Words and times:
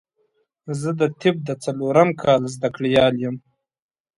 زه 0.79 0.89
د 0.99 1.01
طب 1.19 1.35
د 1.47 1.49
څلورم 1.63 2.09
کال 2.21 2.41
زده 2.55 2.69
کړيال 2.75 3.13
يم 3.23 3.35